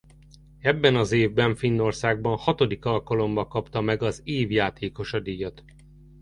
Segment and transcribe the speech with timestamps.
[0.59, 5.63] Ebben az évben Finnországban hatodik alkalommal kapta meg az Év Játékosa díjat.